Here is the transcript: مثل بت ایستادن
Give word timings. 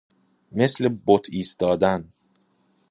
مثل 0.51 0.89
بت 1.07 1.27
ایستادن 1.29 2.13